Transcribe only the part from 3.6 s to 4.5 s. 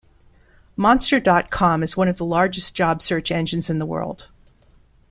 in the world.